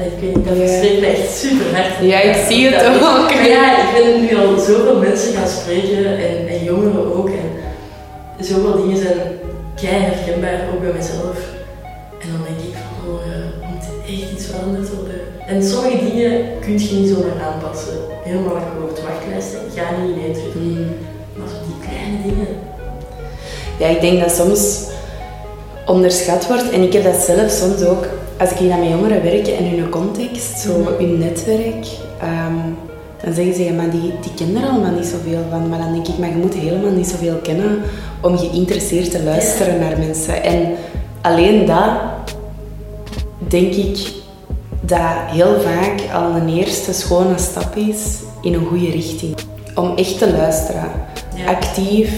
ik 0.05 0.21
weet 0.21 0.37
niet, 0.37 0.47
dat 0.47 0.57
yeah. 0.57 1.01
me 1.01 1.07
echt 1.07 1.37
super 1.37 1.77
hard. 1.77 1.93
Ja, 2.01 2.21
ik 2.21 2.47
zie 2.49 2.69
het 2.69 2.87
ook. 2.87 3.01
Maar 3.01 3.49
ja, 3.49 3.83
ik 3.83 3.89
ben 3.95 4.21
nu 4.21 4.37
al 4.37 4.59
zoveel 4.59 4.99
mensen 4.99 5.33
gaan 5.33 5.49
spreken 5.49 6.19
en, 6.19 6.49
en 6.49 6.65
jongeren 6.65 7.17
ook. 7.17 7.29
En 7.29 8.45
zoveel 8.45 8.77
dingen 8.77 8.97
zijn 8.97 9.19
kei 9.81 10.03
herkenbaar, 10.03 10.61
ook 10.75 10.81
bij 10.81 10.93
mezelf. 10.93 11.58
Veranderd 14.51 14.95
worden. 14.95 15.21
En 15.47 15.63
sommige 15.63 16.05
dingen 16.11 16.43
kun 16.61 16.79
je 16.79 16.95
niet 16.95 17.09
zomaar 17.09 17.41
aanpassen. 17.47 17.99
Helemaal 18.23 18.57
akkoord, 18.57 19.03
wachtlijsten, 19.03 19.61
ga 19.75 19.85
niet 20.01 20.17
in 20.17 20.23
één 20.23 20.79
mm. 20.79 20.87
Maar 21.37 21.49
zo 21.49 21.55
die 21.67 21.89
kleine 21.89 22.23
dingen. 22.23 22.55
Ja, 23.79 23.87
ik 23.87 24.01
denk 24.01 24.21
dat 24.21 24.35
soms 24.35 24.87
onderschat 25.87 26.47
wordt, 26.47 26.71
en 26.71 26.83
ik 26.83 26.93
heb 26.93 27.05
dat 27.05 27.21
zelf 27.21 27.51
soms 27.51 27.83
ook, 27.83 28.07
als 28.39 28.51
ik 28.51 28.57
hier 28.57 28.69
naar 28.69 28.79
mijn 28.79 28.91
jongeren 28.91 29.23
werk 29.23 29.47
en 29.47 29.65
hun 29.69 29.89
context, 29.89 30.59
zo 30.59 30.79
mm. 30.79 30.87
hun 30.99 31.19
netwerk, 31.19 31.87
um, 32.23 32.77
dan 33.25 33.35
zeggen 33.35 33.55
ze, 33.55 33.65
ja, 33.65 33.73
maar 33.73 33.91
die, 33.91 34.13
die 34.23 34.35
kennen 34.35 34.63
er 34.63 34.69
allemaal 34.69 34.93
niet 34.93 35.07
zoveel 35.07 35.41
van. 35.51 35.69
Maar 35.69 35.79
dan 35.79 35.93
denk 35.93 36.09
ik, 36.09 36.19
maar 36.19 36.29
je 36.29 36.35
moet 36.35 36.55
helemaal 36.55 36.91
niet 36.91 37.07
zoveel 37.07 37.37
kennen 37.43 37.83
om 38.21 38.39
geïnteresseerd 38.39 39.11
te 39.11 39.23
luisteren 39.23 39.79
naar 39.79 39.99
mensen. 39.99 40.43
En 40.43 40.69
alleen 41.21 41.67
dat, 41.67 41.91
denk 43.39 43.75
ik, 43.75 43.99
dat 44.89 45.01
heel 45.27 45.61
vaak 45.61 46.01
al 46.15 46.31
een 46.31 46.49
eerste 46.49 46.93
schone 46.93 47.39
stap 47.39 47.77
is 47.77 48.19
in 48.43 48.55
een 48.55 48.67
goede 48.67 48.91
richting. 48.91 49.35
Om 49.75 49.97
echt 49.97 50.19
te 50.19 50.33
luisteren. 50.33 50.91
Actief, 51.47 52.13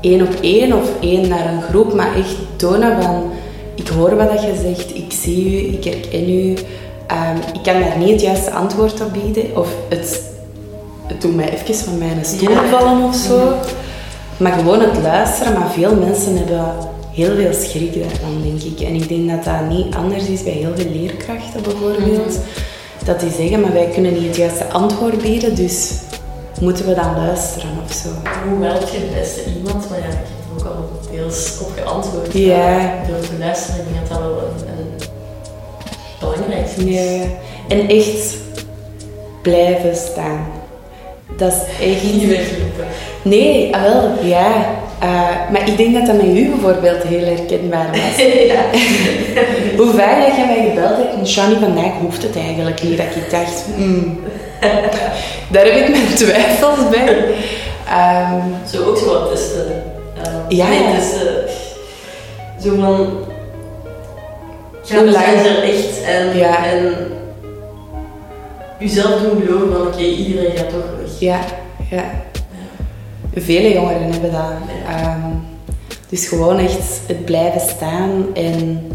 één 0.00 0.22
op 0.22 0.34
één 0.40 0.72
of 0.72 0.90
één 1.00 1.28
naar 1.28 1.52
een 1.52 1.62
groep, 1.62 1.94
maar 1.94 2.16
echt 2.16 2.36
tonen 2.56 3.02
van 3.02 3.30
ik 3.74 3.88
hoor 3.88 4.16
wat 4.16 4.30
dat 4.30 4.42
je 4.42 4.60
zegt, 4.62 4.96
ik 4.96 5.12
zie 5.12 5.44
u, 5.44 5.72
ik 5.72 5.84
herken 5.84 6.30
u. 6.30 6.54
Ehm, 7.06 7.36
ik 7.52 7.62
kan 7.62 7.80
daar 7.80 7.98
niet 7.98 8.10
het 8.10 8.20
juiste 8.20 8.50
antwoord 8.50 9.00
op 9.00 9.12
bieden 9.12 9.56
of 9.56 9.68
het, 9.88 10.22
het 11.06 11.20
doet 11.20 11.36
mij 11.36 11.50
even 11.50 11.74
van 11.74 11.98
mijn 11.98 12.24
stoel 12.24 12.56
vallen 12.70 13.02
of 13.02 13.14
zo. 13.14 13.52
Maar 14.36 14.52
gewoon 14.52 14.80
het 14.80 15.02
luisteren, 15.02 15.52
maar 15.52 15.70
veel 15.70 15.94
mensen 15.94 16.36
hebben 16.36 16.74
heel 17.12 17.34
veel 17.34 17.52
schrik 17.52 18.02
daarvan, 18.02 18.42
denk 18.42 18.62
ik. 18.62 18.86
En 18.86 18.94
ik 18.94 19.08
denk 19.08 19.28
dat 19.30 19.44
dat 19.44 19.68
niet 19.68 19.94
anders 19.94 20.26
is 20.26 20.42
bij 20.42 20.52
heel 20.52 20.72
veel 20.76 20.90
leerkrachten 20.92 21.62
bijvoorbeeld. 21.62 22.28
Mhm. 22.28 23.04
Dat 23.04 23.20
die 23.20 23.30
zeggen, 23.30 23.60
maar 23.60 23.72
wij 23.72 23.88
kunnen 23.88 24.12
niet 24.12 24.26
het 24.26 24.36
juiste 24.36 24.64
antwoord 24.64 25.22
bieden, 25.22 25.54
dus 25.54 25.92
moeten 26.60 26.86
we 26.86 26.94
dan 26.94 27.16
luisteren 27.16 27.70
of 27.84 27.92
zo. 27.92 28.08
Hoe 28.48 28.64
help 28.64 28.88
je 28.88 28.98
het 28.98 29.14
beste 29.14 29.40
iemand? 29.56 29.90
Maar 29.90 29.98
ja, 29.98 30.04
ik 30.04 30.12
heb 30.12 30.58
er 30.58 30.66
ook 30.66 30.74
al 30.74 30.88
deels 31.10 31.58
op 31.60 31.70
geantwoord. 31.76 32.32
Ja. 32.32 32.94
Door 33.08 33.20
te 33.20 33.38
luisteren, 33.38 33.80
ik 33.80 33.92
denk 33.92 34.08
dat 34.08 34.18
dat 34.18 34.28
wel 34.28 34.38
een, 34.38 34.78
een 34.78 35.08
belangrijk 36.20 36.66
is. 36.76 36.84
Ja. 36.84 37.22
En 37.68 37.88
echt 37.88 38.36
blijven 39.42 39.96
staan. 39.96 40.46
Dat 41.36 41.52
is 41.52 41.86
echt... 41.86 42.02
Niet 42.02 42.28
weglopen. 42.28 42.86
Nee, 43.22 43.74
ah, 43.74 43.82
wel, 43.82 44.24
ja. 44.24 44.79
Uh, 45.02 45.50
maar 45.50 45.68
ik 45.68 45.76
denk 45.76 45.94
dat 45.94 46.06
dat 46.06 46.16
met 46.16 46.36
u 46.36 46.48
bijvoorbeeld 46.48 47.02
heel 47.02 47.24
herkenbaar 47.24 47.90
was. 47.90 48.24
Hoe 49.78 49.92
vaak 49.92 50.26
dat 50.26 50.36
je 50.36 50.44
mij 50.46 50.68
gebeld 50.68 50.96
hebt, 50.96 51.14
en 51.14 51.26
Shani, 51.26 51.56
vandaag 51.60 51.92
hoeft 52.00 52.22
het 52.22 52.36
eigenlijk 52.36 52.82
niet. 52.82 52.96
Dat 52.96 53.06
ik 53.06 53.30
dacht, 53.30 53.64
hmm, 53.76 54.20
daar 55.52 55.64
heb 55.64 55.74
ik 55.74 55.88
mijn 55.88 56.14
twijfels 56.14 56.88
bij. 56.90 57.34
Um, 57.90 58.54
zo 58.72 58.84
ook 58.84 58.96
zo 58.96 59.06
wat 59.06 59.30
testen. 59.30 59.82
Uh, 60.16 60.58
ja. 60.58 60.68
Nee, 60.68 60.94
testen. 60.94 61.44
Zo 62.62 62.80
van... 62.80 63.28
Gaan 64.84 65.04
we 65.04 65.16
er 65.16 65.62
echt 65.62 66.02
en, 66.04 66.36
ja. 66.36 66.66
en 66.66 66.94
jezelf 68.78 69.20
doen 69.20 69.42
geloven 69.46 69.72
van 69.72 69.86
oké, 69.86 70.02
iedereen 70.02 70.56
gaat 70.56 70.70
toch 70.70 70.84
weg. 71.00 71.18
Ja, 71.18 71.40
ja. 71.90 72.04
Vele 73.34 73.72
jongeren 73.72 74.12
hebben 74.12 74.32
dat. 74.32 74.52
Um, 75.04 75.48
dus 76.08 76.26
gewoon 76.26 76.58
echt 76.58 77.00
het 77.06 77.24
blijven 77.24 77.60
staan 77.60 78.24
en 78.34 78.88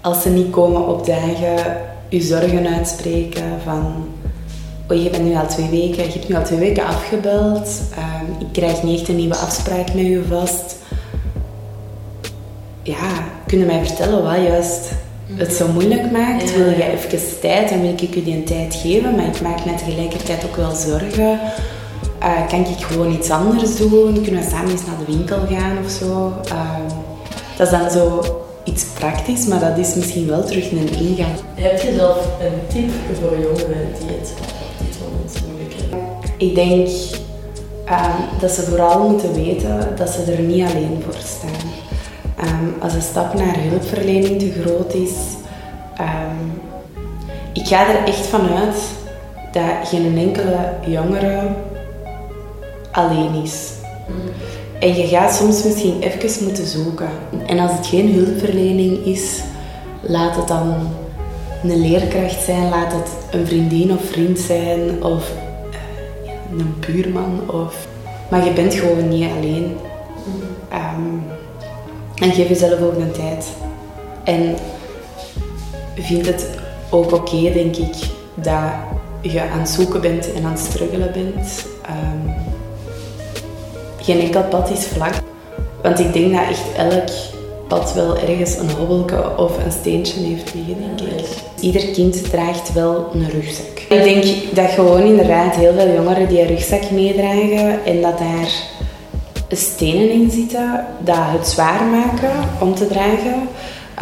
als 0.00 0.22
ze 0.22 0.30
niet 0.30 0.50
komen 0.50 0.88
opdagen, 0.88 1.76
je 2.08 2.20
zorgen 2.20 2.66
uitspreken 2.66 3.60
van 3.64 4.08
oh, 4.88 5.02
je 5.02 5.10
bent 5.10 5.24
nu 5.24 5.34
al 5.34 5.46
twee 5.46 5.68
weken, 5.68 6.04
je 6.04 6.12
hebt 6.12 6.28
nu 6.28 6.34
al 6.34 6.44
twee 6.44 6.58
weken 6.58 6.86
afgebeld, 6.86 7.82
um, 7.98 8.46
ik 8.46 8.52
krijg 8.52 8.82
niet 8.82 9.00
echt 9.00 9.08
een 9.08 9.16
nieuwe 9.16 9.36
afspraak 9.36 9.94
met 9.94 10.06
je 10.06 10.22
vast. 10.28 10.76
Ja, 12.82 13.24
kunnen 13.46 13.66
mij 13.66 13.86
vertellen 13.86 14.22
wat 14.22 14.46
juist 14.46 14.90
het 15.34 15.52
zo 15.52 15.68
moeilijk 15.68 16.10
maakt? 16.10 16.56
Wil 16.56 16.66
je 16.66 16.92
even 16.92 17.40
tijd, 17.40 17.68
dan 17.68 17.80
wil 17.80 17.90
ik 17.90 18.14
je 18.14 18.22
die 18.22 18.44
tijd 18.44 18.74
geven, 18.74 19.14
maar 19.14 19.26
ik 19.26 19.40
maak 19.40 19.64
me 19.64 19.74
tegelijkertijd 19.74 20.44
ook 20.44 20.56
wel 20.56 20.74
zorgen. 20.74 21.38
Uh, 22.24 22.48
kan 22.48 22.60
ik 22.60 22.84
gewoon 22.84 23.12
iets 23.12 23.30
anders 23.30 23.76
doen? 23.76 24.22
Kunnen 24.22 24.40
we 24.42 24.48
samen 24.50 24.70
eens 24.70 24.86
naar 24.86 24.98
de 25.06 25.12
winkel 25.16 25.38
gaan 25.50 25.78
of 25.84 25.90
zo? 25.90 26.32
Uh, 26.52 26.76
dat 27.56 27.66
is 27.66 27.78
dan 27.78 27.90
zo 27.90 28.22
iets 28.64 28.84
praktisch, 28.84 29.46
maar 29.46 29.60
dat 29.60 29.78
is 29.78 29.94
misschien 29.94 30.26
wel 30.26 30.44
terug 30.44 30.70
een 30.70 30.88
ingang. 30.98 31.34
Heb 31.54 31.80
je 31.80 31.94
zelf 31.96 32.26
een 32.40 32.66
tip 32.68 32.90
voor 33.20 33.38
jongeren 33.38 33.88
die 33.98 34.16
het 34.18 34.34
op 34.38 34.86
dit 34.86 34.98
moment 35.02 35.42
moeilijk 35.46 35.74
hebben? 35.80 35.98
Ik 36.36 36.54
denk 36.54 36.88
uh, 37.88 38.14
dat 38.40 38.50
ze 38.50 38.62
vooral 38.62 39.08
moeten 39.08 39.34
weten 39.34 39.88
dat 39.96 40.08
ze 40.08 40.32
er 40.32 40.42
niet 40.42 40.64
alleen 40.68 41.02
voor 41.04 41.20
staan. 41.24 41.72
Um, 42.48 42.74
als 42.82 42.92
de 42.92 43.00
stap 43.00 43.34
naar 43.34 43.56
hulpverlening 43.58 44.38
te 44.38 44.62
groot 44.62 44.94
is, 44.94 45.12
um, 46.00 46.60
ik 47.52 47.66
ga 47.66 47.88
er 47.88 48.04
echt 48.04 48.26
vanuit 48.26 48.76
dat 49.52 49.88
geen 49.88 50.18
enkele 50.18 50.58
jongere 50.86 51.40
alleen 52.94 53.42
is. 53.42 53.72
En 54.80 54.94
je 54.94 55.06
gaat 55.06 55.34
soms 55.34 55.64
misschien 55.64 56.00
even 56.00 56.44
moeten 56.44 56.66
zoeken. 56.66 57.08
En 57.46 57.58
als 57.58 57.72
het 57.72 57.86
geen 57.86 58.12
hulpverlening 58.14 59.04
is, 59.04 59.40
laat 60.00 60.36
het 60.36 60.48
dan 60.48 60.74
een 61.62 61.80
leerkracht 61.80 62.42
zijn, 62.42 62.68
laat 62.68 62.92
het 62.92 63.10
een 63.30 63.46
vriendin 63.46 63.92
of 63.92 64.04
vriend 64.04 64.38
zijn 64.38 65.04
of 65.04 65.32
uh, 65.70 66.58
een 66.58 66.74
buurman. 66.86 67.40
Of... 67.46 67.86
Maar 68.30 68.44
je 68.44 68.52
bent 68.52 68.74
gewoon 68.74 69.08
niet 69.08 69.30
alleen. 69.38 69.76
Um, 70.72 71.22
en 72.14 72.32
geef 72.32 72.48
jezelf 72.48 72.80
ook 72.80 72.98
de 72.98 73.10
tijd. 73.10 73.46
En 74.24 74.56
vind 75.94 76.26
het 76.26 76.48
ook 76.90 77.12
oké, 77.12 77.52
denk 77.52 77.76
ik, 77.76 77.94
dat 78.34 78.72
je 79.20 79.40
aan 79.40 79.58
het 79.58 79.68
zoeken 79.68 80.00
bent 80.00 80.32
en 80.32 80.44
aan 80.44 80.52
het 80.52 80.60
struggelen 80.60 81.12
bent. 81.12 81.66
Um, 81.90 82.43
geen 84.04 84.20
enkel 84.20 84.42
pad 84.42 84.70
is 84.70 84.86
vlak. 84.86 85.14
Want 85.82 85.98
ik 85.98 86.12
denk 86.12 86.32
dat 86.32 86.48
echt 86.48 86.64
elk 86.76 87.08
pad 87.68 87.94
wel 87.94 88.18
ergens 88.18 88.56
een 88.56 88.70
hobbelke 88.70 89.36
of 89.36 89.64
een 89.64 89.72
steentje 89.72 90.20
heeft 90.20 90.54
liggen, 90.54 90.76
denk 90.78 91.20
ik. 91.20 91.26
Ieder 91.60 91.86
kind 91.86 92.30
draagt 92.30 92.72
wel 92.72 93.10
een 93.14 93.30
rugzak. 93.30 93.78
Ik 93.88 94.04
denk 94.04 94.24
dat 94.54 94.70
gewoon 94.70 95.02
inderdaad 95.02 95.54
heel 95.54 95.72
veel 95.72 95.94
jongeren 95.94 96.28
die 96.28 96.40
een 96.40 96.46
rugzak 96.46 96.90
meedragen 96.90 97.84
en 97.84 98.00
dat 98.00 98.18
daar 98.18 98.72
stenen 99.48 100.10
in 100.10 100.30
zitten 100.30 100.86
dat 100.98 101.16
het 101.18 101.46
zwaar 101.46 101.84
maken 101.84 102.32
om 102.60 102.74
te 102.74 102.86
dragen. 102.86 103.48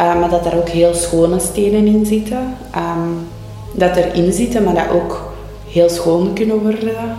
Uh, 0.01 0.19
maar 0.19 0.29
dat 0.29 0.45
er 0.45 0.57
ook 0.57 0.69
heel 0.69 0.93
schone 0.93 1.39
stenen 1.39 1.87
in 1.87 2.05
zitten. 2.05 2.55
Um, 2.75 3.27
dat 3.73 3.95
erin 3.95 4.33
zitten, 4.33 4.63
maar 4.63 4.73
dat 4.73 4.89
ook 4.89 5.33
heel 5.67 5.89
schoon 5.89 6.33
kunnen 6.33 6.59
worden. 6.59 7.17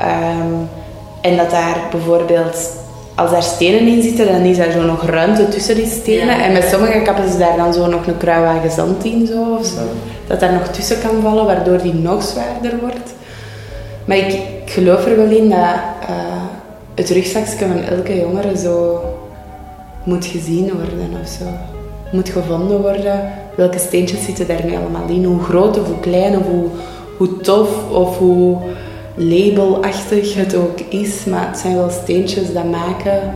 Um, 0.00 0.68
en 1.28 1.36
dat 1.36 1.50
daar 1.50 1.86
bijvoorbeeld, 1.90 2.76
als 3.14 3.30
daar 3.30 3.42
stenen 3.42 3.86
in 3.86 4.02
zitten, 4.02 4.26
dan 4.26 4.40
is 4.40 4.58
er 4.58 4.72
zo 4.72 4.82
nog 4.82 5.06
ruimte 5.06 5.48
tussen 5.48 5.74
die 5.74 5.86
stenen. 5.86 6.40
En 6.40 6.52
met 6.52 6.68
sommige 6.70 7.02
kappen 7.02 7.30
ze 7.30 7.38
daar 7.38 7.56
dan 7.56 7.72
zo 7.72 7.86
nog 7.86 8.06
een 8.06 8.16
kruiwagen 8.16 8.70
zand 8.70 9.04
in 9.04 9.26
zo, 9.26 9.56
of 9.58 9.66
zo. 9.66 9.80
Dat 10.26 10.40
daar 10.40 10.52
nog 10.52 10.68
tussen 10.68 11.00
kan 11.00 11.22
vallen, 11.22 11.44
waardoor 11.44 11.82
die 11.82 11.94
nog 11.94 12.22
zwaarder 12.22 12.78
wordt. 12.80 13.14
Maar 14.04 14.16
ik, 14.16 14.32
ik 14.32 14.70
geloof 14.70 15.06
er 15.06 15.16
wel 15.16 15.30
in 15.30 15.48
dat 15.48 15.58
uh, 15.58 16.42
het 16.94 17.10
rugzakje 17.10 17.66
van 17.66 17.82
elke 17.82 18.20
jongere 18.20 18.58
zo 18.58 19.02
moet 20.04 20.26
gezien 20.26 20.64
worden 20.64 21.20
of 21.22 21.28
zo. 21.28 21.44
Moet 22.12 22.28
gevonden 22.28 22.80
worden. 22.80 23.30
Welke 23.56 23.78
steentjes 23.78 24.24
zitten 24.24 24.46
daar 24.46 24.64
nu 24.64 24.76
allemaal 24.76 25.08
in? 25.08 25.24
Hoe 25.24 25.42
groot 25.42 25.78
of 25.78 25.86
hoe 25.86 26.00
klein 26.00 26.36
of 26.36 26.46
hoe, 26.46 26.66
hoe 27.16 27.40
tof 27.40 27.90
of 27.90 28.18
hoe 28.18 28.58
labelachtig 29.18 30.34
het 30.34 30.54
ook 30.54 30.80
is, 30.88 31.24
maar 31.24 31.46
het 31.48 31.58
zijn 31.58 31.76
wel 31.76 31.90
steentjes 32.02 32.52
dat 32.52 32.70
maken. 32.70 33.34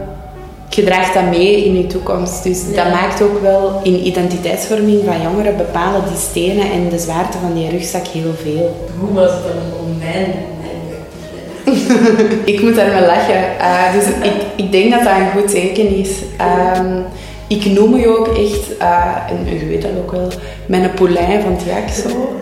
Je 0.69 0.85
draagt 0.85 1.15
dat 1.15 1.31
mee 1.31 1.65
in 1.65 1.77
je 1.77 1.87
toekomst. 1.87 2.43
Dus 2.43 2.75
dat 2.75 2.91
maakt 2.91 3.23
ook 3.23 3.41
wel 3.41 3.81
in 3.83 4.07
identiteitsvorming 4.07 5.01
van 5.05 5.23
jongeren 5.23 5.57
bepalen 5.57 6.03
die 6.09 6.19
stenen 6.19 6.71
en 6.73 6.89
de 6.89 6.99
zwaarte 6.99 7.39
van 7.39 7.55
die 7.55 7.71
rugzak 7.71 8.07
heel 8.07 8.35
veel. 8.43 8.77
Hoe 8.99 9.13
was 9.13 9.31
het 9.31 9.43
dan 9.43 9.81
om 9.81 9.99
mijn, 9.99 10.35
Ik 12.53 12.63
moet 12.63 12.75
daar 12.75 12.91
wel 12.91 13.07
lachen. 13.07 13.43
Uh, 13.61 13.93
dus 13.93 14.05
ik, 14.31 14.43
ik 14.57 14.73
denk 14.73 14.91
dat 14.91 15.03
dat 15.03 15.13
een 15.17 15.31
goed 15.31 15.51
teken 15.51 15.97
is. 15.97 16.11
Um, 16.79 17.05
ik 17.47 17.65
noem 17.65 17.97
je 17.97 18.19
ook 18.19 18.29
echt, 18.29 18.81
uh, 18.81 19.17
en 19.29 19.59
je 19.59 19.67
weet 19.67 19.83
dat 19.83 19.91
ook 19.99 20.11
wel, 20.11 20.29
mijn 20.67 20.95
poulain 20.95 21.41
van 21.41 21.53
het 21.53 21.63
jak 21.63 21.89
zo. 21.89 22.42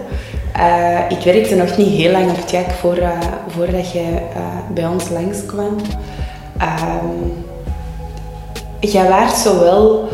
Uh, 0.61 0.99
ik 1.09 1.25
werkte 1.25 1.55
nog 1.55 1.77
niet 1.77 1.89
heel 1.89 2.13
lang 2.13 2.31
op 2.31 2.49
jak 2.49 2.71
voor, 2.71 2.97
uh, 2.97 3.11
voordat 3.49 3.93
jij 3.93 4.23
uh, 4.37 4.75
bij 4.75 4.87
ons 4.87 5.09
langskwam. 5.09 5.77
Um, 6.63 7.45
jij 8.81 9.09
waart 9.09 9.37
zowel 9.37 10.09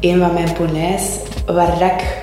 een 0.00 0.18
van 0.20 0.34
mijn 0.34 0.52
polijs 0.52 1.02
waar 1.46 1.82
ik 1.82 2.20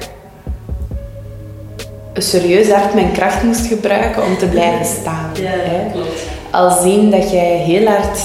serieus 2.13 2.72
hard 2.72 2.94
mijn 2.94 3.12
kracht 3.12 3.44
moest 3.44 3.65
gebruiken 3.65 4.24
om 4.24 4.38
te 4.38 4.46
blijven 4.46 4.86
staan. 4.86 5.30
Ja, 5.34 5.50
hè? 5.50 5.92
klopt. 5.92 6.27
Al 6.51 6.82
zien 6.82 7.12
dat 7.12 7.32
jij 7.32 7.58
heel 7.58 7.88
hard 7.88 8.20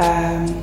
um, 0.00 0.56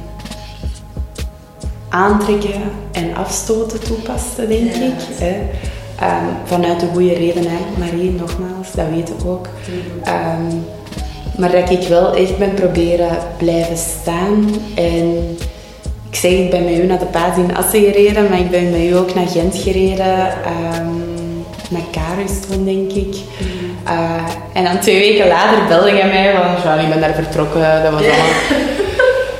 aantrekken 1.89 2.61
en 2.91 3.15
afstoten 3.15 3.79
toepaste, 3.79 4.47
denk 4.47 4.75
ja. 4.75 4.83
ik. 4.83 4.93
Hè? 5.19 5.35
Um, 6.03 6.37
vanuit 6.43 6.79
de 6.79 6.87
goede 6.93 7.13
reden, 7.13 7.43
hè. 7.47 7.57
Marie, 7.77 8.11
nogmaals, 8.11 8.71
dat 8.75 8.85
weet 8.95 9.09
ik 9.09 9.25
ook. 9.25 9.47
Um, 10.07 10.65
maar 11.37 11.51
dat 11.51 11.69
ik 11.69 11.87
wel 11.87 12.15
echt 12.15 12.37
ben 12.37 12.53
proberen 12.53 13.17
blijven 13.37 13.77
staan 13.77 14.49
en 14.75 15.37
ik 16.09 16.15
zeg, 16.15 16.31
ik 16.31 16.49
ben 16.49 16.63
met 16.63 16.77
u 16.77 16.85
naar 16.85 16.99
de 16.99 17.05
paas 17.05 17.37
in 17.37 17.55
Assen 17.55 17.83
gereden, 17.83 18.29
maar 18.29 18.39
ik 18.39 18.49
ben 18.49 18.71
met 18.71 18.81
u 18.81 18.95
ook 18.95 19.13
naar 19.13 19.27
Gent 19.27 19.57
gereden. 19.57 20.27
Um, 20.77 21.13
naar 21.69 21.81
Karuston, 21.91 22.65
denk 22.65 22.91
ik. 22.91 23.15
Uh, 23.87 24.27
en 24.53 24.63
dan 24.63 24.79
twee 24.79 24.99
weken 24.99 25.27
later 25.27 25.67
belde 25.67 25.91
hij 25.91 26.07
mij 26.07 26.33
van, 26.61 26.79
ik 26.79 26.89
ben 26.89 27.01
daar 27.01 27.13
vertrokken. 27.13 27.83
Dat 27.83 27.91
was 27.91 28.01
allemaal... 28.11 28.72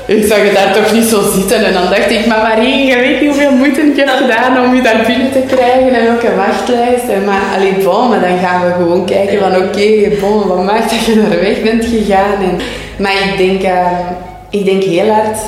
ik 0.06 0.26
zag 0.26 0.38
het 0.42 0.54
daar 0.54 0.72
toch 0.72 0.92
niet 0.92 1.04
zo 1.04 1.20
zitten. 1.34 1.64
En 1.64 1.72
dan 1.72 1.82
dacht 1.82 2.10
ik, 2.10 2.26
maar 2.26 2.42
Marie, 2.42 2.86
je 2.86 2.96
weet 2.96 3.20
niet 3.20 3.30
hoeveel 3.30 3.50
moeite 3.50 3.80
ik 3.80 3.96
heb 3.96 4.08
gedaan 4.08 4.64
om 4.64 4.74
je 4.74 4.82
daar 4.82 5.04
binnen 5.06 5.32
te 5.32 5.54
krijgen 5.54 5.94
en 5.94 6.04
welke 6.04 6.36
wachtlijst. 6.36 7.08
En 7.08 7.24
maar, 7.24 7.42
allee, 7.56 7.84
bon, 7.84 8.08
maar 8.08 8.20
dan 8.20 8.38
gaan 8.38 8.66
we 8.66 8.72
gewoon 8.72 9.06
kijken 9.06 9.38
van, 9.38 9.56
oké, 9.56 9.66
okay, 9.66 10.18
bon, 10.20 10.46
wat 10.48 10.64
maakt 10.64 10.90
dat 10.90 11.04
je 11.04 11.14
naar 11.14 11.40
weg 11.40 11.62
bent 11.62 11.84
gegaan? 11.84 12.38
En, 12.48 12.56
maar 12.98 13.12
ik 13.12 13.34
denk, 13.36 13.62
uh, 13.62 13.98
ik 14.50 14.64
denk 14.64 14.82
heel 14.82 15.10
hard 15.10 15.38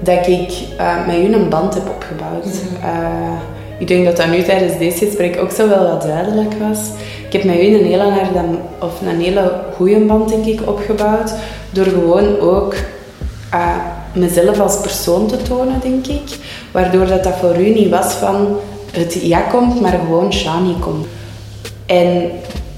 dat 0.00 0.26
ik 0.26 0.50
uh, 0.80 1.06
met 1.06 1.16
u 1.16 1.34
een 1.34 1.48
band 1.48 1.74
heb 1.74 1.88
opgebouwd. 1.88 2.46
Uh, 2.84 3.40
ik 3.78 3.88
denk 3.88 4.04
dat 4.04 4.16
dat 4.16 4.26
nu 4.26 4.42
tijdens 4.42 4.78
deze 4.78 5.04
gesprek 5.04 5.38
ook 5.40 5.50
zo 5.50 5.68
wel 5.68 5.86
wat 5.86 6.02
duidelijk 6.02 6.52
was. 6.68 6.78
Ik 7.26 7.32
heb 7.32 7.44
met 7.44 7.56
u 7.56 7.74
een 7.74 7.86
hele, 7.86 8.12
of 8.80 9.00
een 9.00 9.20
hele 9.20 9.52
goede 9.74 9.98
band 9.98 10.28
denk 10.28 10.44
ik, 10.44 10.60
opgebouwd. 10.66 11.32
Door 11.70 11.84
gewoon 11.84 12.40
ook 12.40 12.74
uh, 13.54 13.76
mezelf 14.12 14.60
als 14.60 14.80
persoon 14.80 15.26
te 15.26 15.36
tonen, 15.36 15.80
denk 15.82 16.06
ik. 16.06 16.38
Waardoor 16.70 17.06
dat, 17.06 17.24
dat 17.24 17.34
voor 17.40 17.60
u 17.60 17.68
niet 17.70 17.90
was 17.90 18.12
van 18.12 18.56
het 18.92 19.18
ja 19.22 19.40
komt, 19.40 19.80
maar 19.80 19.98
gewoon 20.04 20.32
Shani 20.32 20.74
komt. 20.80 21.06
En 21.86 22.30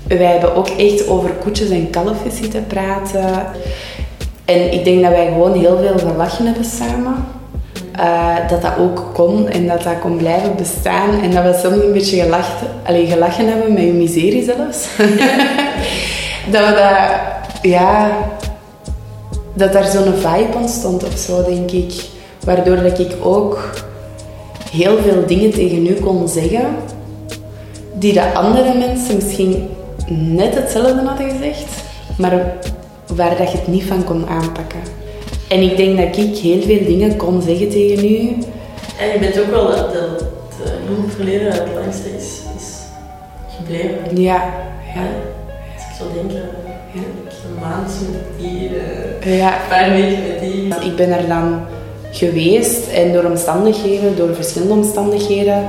wij 0.09 0.27
hebben 0.27 0.55
ook 0.55 0.69
echt 0.69 1.09
over 1.09 1.31
koetjes 1.31 1.71
en 1.71 1.91
kalfjes 1.91 2.37
zitten 2.37 2.67
praten. 2.67 3.47
En 4.45 4.73
ik 4.73 4.85
denk 4.85 5.03
dat 5.03 5.11
wij 5.11 5.27
gewoon 5.27 5.59
heel 5.59 5.79
veel 5.79 5.99
gelachen 5.99 6.47
hebben 6.47 6.65
samen. 6.65 7.27
Uh, 7.99 8.49
dat 8.49 8.63
dat 8.63 8.73
ook 8.79 9.11
kon 9.13 9.49
en 9.49 9.67
dat 9.67 9.83
dat 9.83 9.99
kon 10.01 10.17
blijven 10.17 10.57
bestaan. 10.57 11.23
En 11.23 11.31
dat 11.31 11.43
we 11.43 11.61
soms 11.63 11.83
een 11.83 11.93
beetje 11.93 12.23
gelacht, 12.23 12.63
allez, 12.87 13.13
gelachen 13.13 13.49
hebben 13.49 13.73
met 13.73 13.83
je 13.83 13.93
miserie 13.93 14.45
zelfs. 14.45 14.89
dat 16.53 16.67
we 16.67 16.75
dat, 16.75 17.61
ja, 17.63 18.11
dat 19.55 19.73
daar 19.73 19.85
zo'n 19.85 20.15
vibe 20.15 20.59
ontstond 20.59 21.05
of 21.05 21.17
zo, 21.19 21.45
denk 21.45 21.71
ik. 21.71 21.93
Waardoor 22.45 22.83
dat 22.83 22.99
ik 22.99 23.13
ook 23.23 23.71
heel 24.71 24.99
veel 24.99 25.27
dingen 25.27 25.51
tegen 25.51 25.87
u 25.87 25.95
kon 25.95 26.29
zeggen, 26.29 26.77
die 27.93 28.13
de 28.13 28.35
andere 28.35 28.79
mensen 28.79 29.15
misschien 29.15 29.69
net 30.09 30.55
hetzelfde 30.55 31.03
hadden 31.07 31.31
gezegd, 31.31 31.67
maar 32.19 32.57
waar 33.07 33.37
dat 33.37 33.51
je 33.53 33.59
het 33.59 33.67
niet 33.67 33.85
van 33.85 34.05
kon 34.05 34.27
aanpakken. 34.29 34.81
En 35.49 35.61
ik 35.61 35.77
denk 35.77 35.97
dat 35.99 36.25
ik 36.25 36.37
heel 36.37 36.63
veel 36.63 36.87
dingen 36.87 37.17
kon 37.17 37.43
zeggen 37.43 37.69
tegen 37.69 38.05
u. 38.05 38.37
En 38.99 39.13
je 39.13 39.19
bent 39.21 39.41
ook 39.41 39.51
wel 39.51 39.67
dat, 39.67 39.93
dat 39.93 40.25
het 40.61 41.15
verleden 41.15 41.53
het 41.53 41.63
langste 41.75 42.09
is, 42.17 42.41
is 42.57 42.79
gebleven. 43.57 44.21
Ja, 44.23 44.53
ja. 44.95 45.07
Als 45.75 45.85
ik 45.85 45.95
zo 45.99 46.05
denk, 46.15 46.31
ja. 46.31 46.73
Een 46.95 47.61
maand 47.61 47.93
met 48.13 48.39
die, 48.39 48.71
uh, 49.27 49.39
ja. 49.39 49.53
een 49.53 49.69
paar 49.69 49.91
weken 49.91 50.23
met 50.29 50.41
die. 50.41 50.91
Ik 50.91 50.97
ben 50.97 51.11
er 51.11 51.29
dan 51.29 51.61
geweest 52.11 52.89
en 52.89 53.13
door 53.13 53.25
omstandigheden, 53.25 54.17
door 54.17 54.35
verschillende 54.35 54.75
omstandigheden, 54.75 55.65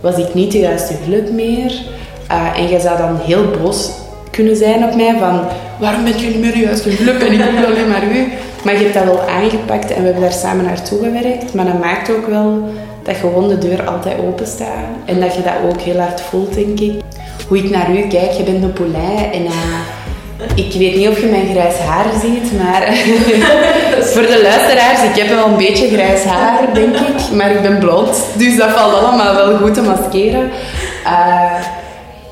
was 0.00 0.16
ik 0.16 0.34
niet 0.34 0.52
de 0.52 0.58
juiste 0.58 0.94
hulp 1.00 1.30
meer. 1.30 1.72
Uh, 2.30 2.58
en 2.58 2.68
je 2.68 2.80
zou 2.80 2.98
dan 2.98 3.16
heel 3.16 3.44
boos 3.62 3.90
kunnen 4.30 4.56
zijn 4.56 4.84
op 4.84 4.94
mij 4.94 5.16
van 5.18 5.40
waarom 5.78 6.04
ben 6.04 6.18
je 6.18 6.26
niet 6.26 6.40
meer 6.40 6.52
de 6.52 6.58
juiste 6.58 6.90
hulp 6.90 7.20
en 7.20 7.32
ik 7.32 7.38
doe 7.38 7.66
alleen 7.66 7.88
maar 7.88 8.04
u. 8.04 8.28
Maar 8.64 8.74
je 8.74 8.82
hebt 8.82 8.94
dat 8.94 9.04
wel 9.04 9.20
aangepakt 9.20 9.90
en 9.90 9.98
we 9.98 10.04
hebben 10.04 10.22
daar 10.22 10.32
samen 10.32 10.64
naartoe 10.64 10.98
gewerkt. 10.98 11.54
Maar 11.54 11.64
dat 11.64 11.80
maakt 11.80 12.10
ook 12.10 12.26
wel 12.26 12.68
dat 13.02 13.16
gewoon 13.16 13.48
de 13.48 13.58
deur 13.58 13.86
altijd 13.86 14.18
open 14.18 14.46
staat. 14.46 14.84
En 15.04 15.20
dat 15.20 15.34
je 15.34 15.42
dat 15.42 15.70
ook 15.70 15.80
heel 15.80 15.98
hard 15.98 16.20
voelt, 16.20 16.54
denk 16.54 16.80
ik. 16.80 17.00
Hoe 17.48 17.58
ik 17.58 17.70
naar 17.70 17.96
u 17.96 18.00
kijk, 18.00 18.30
je 18.30 18.42
bent 18.42 18.62
een 18.62 18.72
poulin 18.72 19.32
en... 19.32 19.42
Uh, 19.42 19.98
ik 20.54 20.72
weet 20.72 20.96
niet 20.96 21.08
of 21.08 21.20
je 21.20 21.26
mijn 21.26 21.48
grijs 21.50 21.76
haar 21.76 22.06
ziet, 22.20 22.58
maar 22.58 22.82
voor 24.12 24.22
de 24.22 24.40
luisteraars, 24.42 25.02
ik 25.02 25.16
heb 25.16 25.28
wel 25.28 25.46
een 25.46 25.56
beetje 25.56 25.88
grijs 25.88 26.24
haar, 26.24 26.74
denk 26.74 26.96
ik. 26.96 27.30
Maar 27.34 27.50
ik 27.50 27.62
ben 27.62 27.78
blond, 27.78 28.24
dus 28.36 28.56
dat 28.56 28.70
valt 28.70 28.94
allemaal 28.94 29.34
wel 29.34 29.56
goed 29.56 29.74
te 29.74 29.82
maskeren. 29.82 30.50
Uh, 31.04 31.54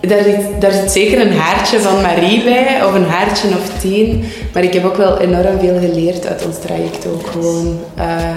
daar 0.01 0.23
zit, 0.23 0.61
daar 0.61 0.73
zit 0.73 0.91
zeker 0.91 1.21
een 1.21 1.37
haartje 1.39 1.81
van 1.81 2.01
Marie 2.01 2.45
bij, 2.45 2.85
of 2.85 2.95
een 2.95 3.09
haartje 3.09 3.49
of 3.49 3.81
tien. 3.81 4.25
Maar 4.53 4.63
ik 4.63 4.73
heb 4.73 4.85
ook 4.85 4.97
wel 4.97 5.19
enorm 5.19 5.59
veel 5.61 5.79
geleerd 5.79 6.27
uit 6.27 6.47
ons 6.47 6.59
traject 6.59 7.07
ook 7.07 7.27
gewoon. 7.27 7.81
Uh, 7.99 8.37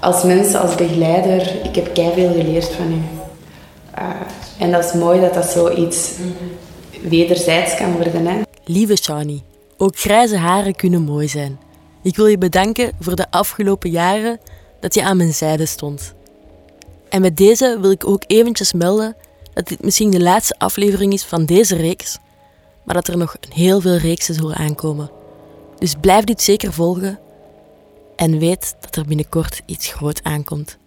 als 0.00 0.22
mens, 0.22 0.54
als 0.54 0.74
begeleider, 0.74 1.52
ik 1.62 1.74
heb 1.74 1.94
kei 1.94 2.10
veel 2.14 2.32
geleerd 2.32 2.70
van 2.76 2.92
u. 2.92 3.20
Uh, 3.98 4.08
en 4.58 4.70
dat 4.70 4.84
is 4.84 4.92
mooi 4.92 5.20
dat 5.20 5.34
dat 5.34 5.50
zoiets 5.50 6.10
wederzijds 7.08 7.74
kan 7.74 7.92
worden. 7.92 8.26
Hè? 8.26 8.40
Lieve 8.64 8.96
Shani, 8.96 9.42
ook 9.76 9.98
grijze 9.98 10.36
haren 10.36 10.76
kunnen 10.76 11.02
mooi 11.02 11.28
zijn. 11.28 11.60
Ik 12.02 12.16
wil 12.16 12.26
je 12.26 12.38
bedanken 12.38 12.92
voor 13.00 13.16
de 13.16 13.30
afgelopen 13.30 13.90
jaren 13.90 14.40
dat 14.80 14.94
je 14.94 15.02
aan 15.02 15.16
mijn 15.16 15.34
zijde 15.34 15.66
stond. 15.66 16.14
En 17.08 17.20
met 17.20 17.36
deze 17.36 17.78
wil 17.80 17.90
ik 17.90 18.06
ook 18.06 18.24
eventjes 18.26 18.72
melden 18.72 19.16
dat 19.52 19.68
dit 19.68 19.82
misschien 19.82 20.10
de 20.10 20.22
laatste 20.22 20.54
aflevering 20.58 21.12
is 21.12 21.24
van 21.24 21.44
deze 21.44 21.76
reeks, 21.76 22.18
maar 22.84 22.94
dat 22.94 23.08
er 23.08 23.16
nog 23.16 23.36
heel 23.48 23.80
veel 23.80 23.96
reeksen 23.96 24.34
zullen 24.34 24.56
aankomen. 24.56 25.10
Dus 25.78 25.94
blijf 26.00 26.24
dit 26.24 26.42
zeker 26.42 26.72
volgen 26.72 27.18
en 28.16 28.38
weet 28.38 28.74
dat 28.80 28.96
er 28.96 29.06
binnenkort 29.06 29.62
iets 29.66 29.92
groot 29.92 30.22
aankomt. 30.22 30.78